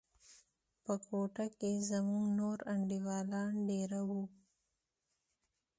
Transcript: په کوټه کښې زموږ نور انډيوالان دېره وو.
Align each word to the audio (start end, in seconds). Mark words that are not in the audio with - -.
په 0.83 0.93
کوټه 1.05 1.45
کښې 1.59 1.71
زموږ 1.89 2.25
نور 2.39 2.57
انډيوالان 2.73 3.53
دېره 3.67 4.01
وو. 4.09 4.23